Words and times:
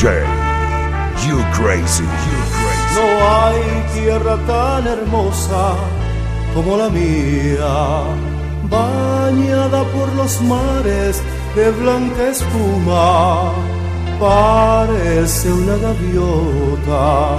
Crazy, 0.00 0.24
crazy. 1.52 2.04
No 2.94 3.06
hay 3.36 3.60
tierra 3.92 4.38
tan 4.46 4.86
hermosa 4.86 5.76
como 6.54 6.78
la 6.78 6.88
mía, 6.88 8.04
bañada 8.70 9.84
por 9.92 10.10
los 10.14 10.40
mares 10.40 11.20
de 11.54 11.70
blanca 11.72 12.28
espuma. 12.28 13.52
Parece 14.18 15.52
una 15.52 15.76
gaviota 15.76 17.38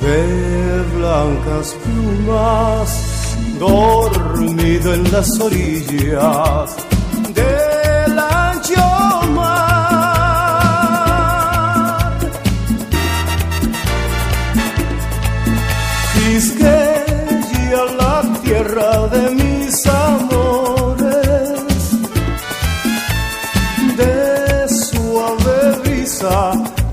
de 0.00 0.82
blancas 0.96 1.76
plumas, 1.84 3.36
dormido 3.60 4.92
en 4.92 5.12
las 5.12 5.40
orillas 5.40 6.76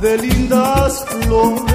de 0.02 0.18
lindas 0.18 1.06
flores. 1.26 1.66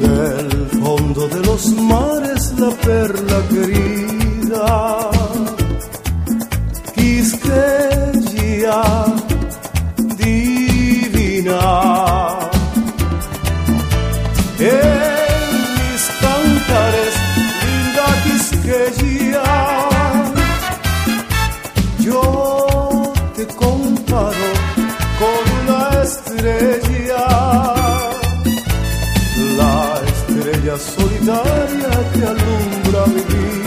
Del 0.00 0.68
fondo 0.80 1.28
de 1.28 1.40
los 1.40 1.66
mares 1.72 2.52
la 2.58 2.70
perla 2.70 3.42
querida 3.48 4.97
estrella 30.50 30.78
solitaria 30.78 31.90
que 32.12 32.22
alumbra 32.24 33.06
mi 33.06 33.22
vida. 33.22 33.57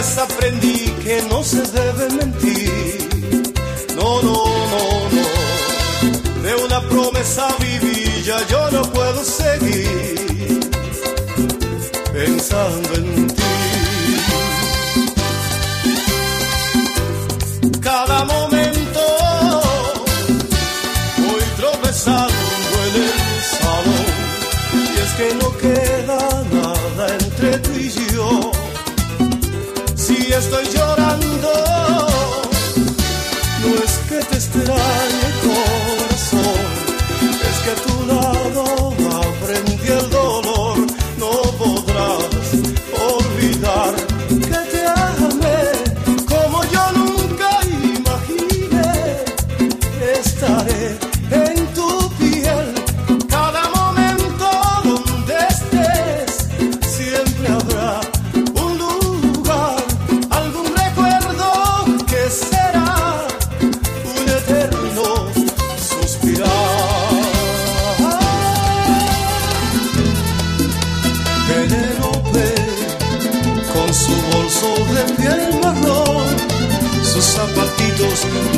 vez 0.00 0.16
aprendí 0.16 0.90
que 1.04 1.22
no 1.28 1.44
se 1.44 1.60
debe 1.60 1.79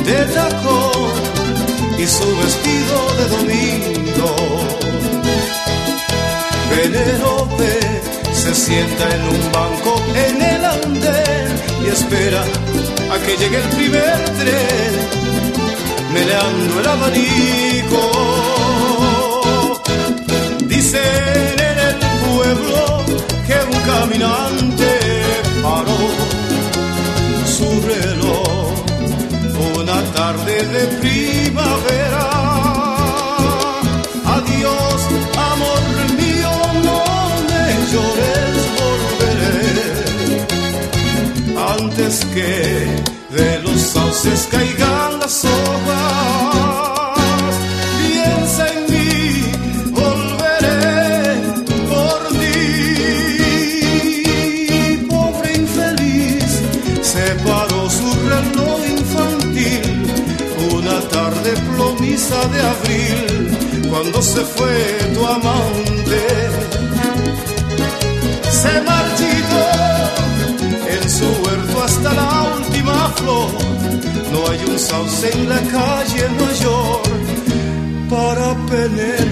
de 0.05 0.25
tacón 0.33 1.11
y 1.97 2.05
su 2.07 2.37
vestido 2.37 2.97
de 3.17 3.25
domingo. 3.35 4.35
Penélope 6.69 7.79
se 8.33 8.55
sienta 8.55 9.15
en 9.15 9.21
un 9.21 9.51
banco 9.51 10.01
en 10.15 10.41
el 10.41 10.65
andén 10.65 11.47
y 11.85 11.87
espera 11.87 12.43
a 13.11 13.17
que 13.23 13.37
llegue 13.37 13.57
el 13.57 13.69
primer 13.77 14.19
tren, 14.39 14.93
meleando 16.13 16.79
el 16.79 16.87
abanico. 16.87 18.01
Dicen 20.65 21.55
en 21.69 21.79
el 21.89 21.95
pueblo 22.25 23.03
que 23.47 23.57
un 23.75 23.81
caminante 23.91 24.62
de 30.65 30.83
primavera. 31.01 32.25
Adiós, 34.35 34.99
amor 35.51 35.83
mío, 36.19 36.53
no 36.87 36.99
me 37.49 37.65
llores, 37.91 38.55
volveré 38.79 39.73
antes 41.79 42.13
que 42.33 42.53
de 43.35 43.49
los 43.59 43.79
sauces 43.81 44.39
caigan 44.51 45.11
las 45.19 45.45
hojas. 45.45 47.13
Piensa 47.99 48.63
en 48.73 48.79
mí, 48.91 49.11
volveré 49.91 51.01
por 51.91 52.19
ti. 52.39 52.59
Pobre 55.09 55.49
infeliz, 55.63 56.51
separó 57.01 57.72
de 62.13 62.61
abril, 62.61 63.87
cuando 63.89 64.21
se 64.21 64.41
fue 64.41 64.97
tu 65.15 65.25
amante. 65.25 66.21
Se 68.51 68.81
marchitó 68.81 69.63
en 70.89 71.09
su 71.09 71.25
huerto 71.25 71.83
hasta 71.83 72.13
la 72.13 72.55
última 72.55 73.09
flor. 73.15 73.49
No 74.31 74.47
hay 74.47 74.59
un 74.69 74.77
sauce 74.77 75.31
en 75.33 75.49
la 75.49 75.59
calle 75.59 76.29
mayor 76.39 77.01
para 78.11 78.53
Penélope. 78.67 79.22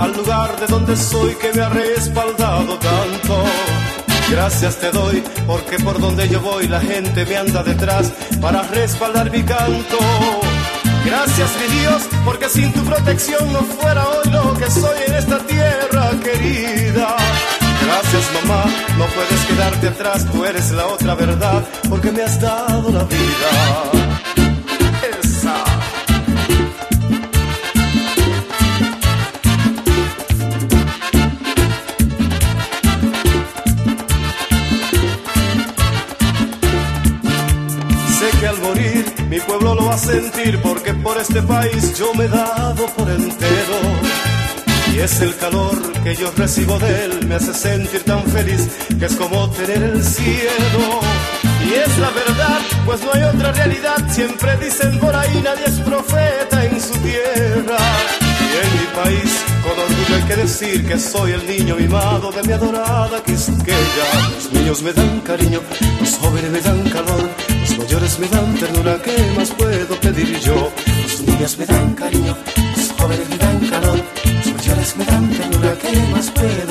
Al 0.00 0.16
lugar 0.16 0.58
de 0.58 0.66
donde 0.66 0.96
soy 0.96 1.34
que 1.34 1.52
me 1.52 1.60
ha 1.62 1.68
respaldado 1.68 2.78
tanto. 2.78 3.44
Gracias 4.30 4.76
te 4.76 4.90
doy 4.90 5.22
porque 5.46 5.78
por 5.78 6.00
donde 6.00 6.26
yo 6.28 6.40
voy 6.40 6.68
la 6.68 6.80
gente 6.80 7.26
me 7.26 7.36
anda 7.36 7.62
detrás 7.62 8.10
para 8.40 8.62
respaldar 8.62 9.30
mi 9.30 9.42
canto. 9.42 9.98
Gracias 11.04 11.50
mi 11.60 11.80
Dios 11.80 12.02
porque 12.24 12.48
sin 12.48 12.72
tu 12.72 12.82
protección 12.82 13.52
no 13.52 13.60
fuera 13.60 14.08
hoy 14.08 14.30
lo 14.30 14.54
que 14.54 14.70
soy 14.70 14.98
en 15.06 15.14
esta 15.16 15.38
tierra 15.40 16.10
querida. 16.24 17.16
Gracias 17.84 18.24
mamá, 18.34 18.64
no 18.96 19.04
puedes 19.06 19.40
quedarte 19.46 19.88
atrás, 19.88 20.26
tú 20.32 20.44
eres 20.44 20.70
la 20.70 20.86
otra 20.86 21.14
verdad 21.14 21.62
porque 21.90 22.10
me 22.10 22.22
has 22.22 22.40
dado 22.40 22.90
la 22.90 23.04
vida. 23.04 23.99
Sentir 40.00 40.60
porque 40.62 40.94
por 40.94 41.18
este 41.18 41.42
país 41.42 41.98
yo 41.98 42.12
me 42.14 42.24
he 42.24 42.28
dado 42.28 42.86
por 42.96 43.08
entero. 43.10 43.78
Y 44.92 44.98
es 44.98 45.20
el 45.20 45.36
calor 45.36 45.76
que 46.02 46.16
yo 46.16 46.32
recibo 46.36 46.78
de 46.78 47.04
él, 47.04 47.26
me 47.26 47.36
hace 47.36 47.54
sentir 47.54 48.02
tan 48.02 48.24
feliz 48.24 48.68
que 48.98 49.06
es 49.06 49.14
como 49.14 49.48
tener 49.50 49.82
el 49.82 50.02
cielo. 50.02 51.00
Y 51.64 51.74
es 51.74 51.98
la 51.98 52.10
verdad, 52.10 52.60
pues 52.86 53.00
no 53.04 53.12
hay 53.12 53.22
otra 53.22 53.52
realidad. 53.52 53.98
Siempre 54.10 54.56
dicen 54.56 54.98
por 54.98 55.14
ahí 55.14 55.40
nadie 55.44 55.66
es 55.66 55.78
profeta 55.80 56.64
en 56.64 56.80
su 56.80 56.94
tierra. 56.98 57.78
Y 58.20 58.52
en 58.64 58.80
mi 58.80 58.86
país, 58.96 59.44
con 59.62 59.78
orgullo 59.78 60.16
hay 60.16 60.22
que 60.22 60.36
decir 60.36 60.86
que 60.86 60.98
soy 60.98 61.32
el 61.32 61.46
niño 61.46 61.76
mimado 61.76 62.32
de 62.32 62.42
mi 62.42 62.52
adorada 62.52 63.22
Quisqueya. 63.22 64.06
Los 64.34 64.52
niños 64.52 64.82
me 64.82 64.92
dan 64.92 65.20
cariño, 65.20 65.60
los 66.00 66.16
jóvenes 66.16 66.50
me 66.50 66.60
dan 66.60 66.82
calor, 66.90 67.30
mayores 67.90 68.18
me 68.20 68.28
dan 68.28 68.54
ternura. 68.54 69.02
¿Qué 69.02 69.16
más 69.36 69.50
puedo 69.50 70.00
pedir 70.00 70.38
yo? 70.38 70.70
Los 71.02 71.22
niños 71.22 71.58
me 71.58 71.66
dan 71.66 71.94
cariño, 71.94 72.36
los 72.76 72.92
jóvenes 72.92 73.28
me 73.28 73.36
dan 73.36 73.58
calor, 73.68 74.00
los 74.24 74.54
mayores 74.54 74.96
me 74.96 75.04
dan 75.04 75.28
ternura. 75.30 75.76
¿Qué 75.82 75.98
más 76.12 76.30
puedo 76.30 76.69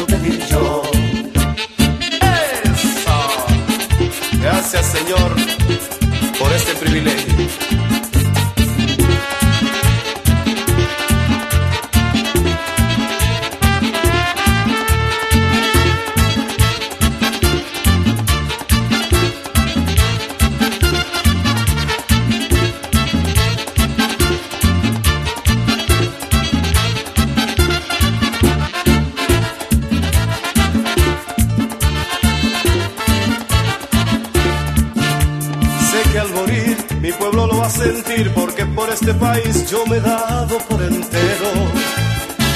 mi 37.09 37.15
pueblo 37.17 37.47
lo 37.47 37.57
va 37.57 37.65
a 37.65 37.69
sentir 37.71 38.31
porque 38.35 38.65
por 38.67 38.87
este 38.89 39.13
país 39.15 39.67
yo 39.71 39.83
me 39.87 39.97
he 39.97 39.99
dado 39.99 40.59
por 40.69 40.79
entero. 40.81 41.49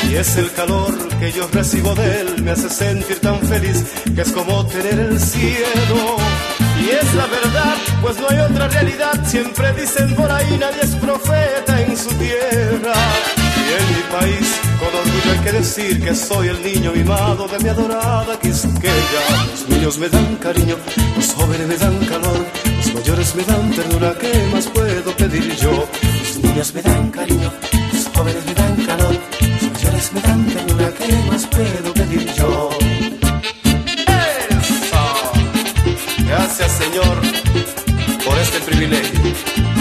Y 0.07 0.15
es 0.15 0.37
el 0.37 0.51
calor 0.51 0.93
que 1.19 1.31
yo 1.31 1.47
recibo 1.51 1.95
de 1.95 2.21
él, 2.21 2.43
me 2.43 2.51
hace 2.51 2.69
sentir 2.69 3.19
tan 3.19 3.39
feliz 3.39 3.83
que 4.13 4.21
es 4.21 4.31
como 4.31 4.63
tener 4.67 4.99
el 4.99 5.19
cielo. 5.19 6.17
Y 6.79 6.89
es 6.89 7.15
la 7.15 7.25
verdad, 7.25 7.77
pues 8.01 8.19
no 8.19 8.27
hay 8.29 8.39
otra 8.39 8.67
realidad. 8.67 9.25
Siempre 9.25 9.73
dicen 9.73 10.13
por 10.13 10.29
ahí 10.31 10.57
nadie 10.59 10.81
es 10.83 10.95
profeta 10.97 11.81
en 11.81 11.97
su 11.97 12.09
tierra. 12.09 12.93
Y 13.57 13.81
en 13.81 13.85
mi 13.95 14.03
país, 14.11 14.59
con 14.77 14.89
orgullo 14.89 15.31
hay 15.31 15.39
que 15.39 15.51
decir 15.53 16.03
que 16.03 16.13
soy 16.13 16.49
el 16.49 16.61
niño 16.61 16.91
mimado 16.91 17.47
de 17.47 17.57
mi 17.59 17.69
adorada 17.69 18.39
Quisqueya. 18.39 19.23
Los 19.49 19.69
niños 19.69 19.97
me 19.97 20.09
dan 20.09 20.35
cariño, 20.35 20.75
los 21.15 21.33
jóvenes 21.33 21.67
me 21.67 21.77
dan 21.77 21.97
calor, 22.05 22.45
mayores 23.13 23.35
me 23.35 23.43
dan 23.43 23.69
ternura, 23.69 24.15
¿qué 24.19 24.31
más 24.51 24.67
puedo 24.69 25.15
pedir 25.15 25.55
yo? 25.57 25.87
Mis 26.01 26.37
niños 26.39 26.73
me 26.73 26.81
dan 26.81 27.11
cariño, 27.11 27.51
mis 27.91 28.09
jóvenes 28.09 28.43
me 28.45 28.53
dan 28.55 28.75
calor, 28.87 29.15
mis 29.39 29.71
mayores 29.71 30.13
me 30.13 30.21
dan 30.21 30.45
ternura, 30.47 30.91
¿qué 30.97 31.13
más 31.29 31.45
puedo 31.45 31.93
pedir 31.93 32.33
yo? 32.33 32.69
¡Eso! 34.49 35.31
Gracias 36.27 36.71
Señor 36.71 37.15
por 38.25 38.37
este 38.39 38.59
privilegio. 38.61 39.72